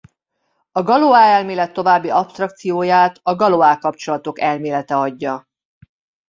A 0.71 0.83
Galois-elmélet 0.83 1.73
további 1.73 2.09
absztrakcióját 2.09 3.19
a 3.23 3.35
Galois-kapcsolatok 3.35 4.39
elmélete 4.39 4.97
adja. 4.97 5.47